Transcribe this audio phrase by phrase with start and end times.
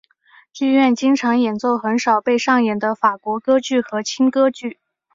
[0.51, 4.79] 剧院经常演奏很少被上演的法国歌剧和轻歌剧。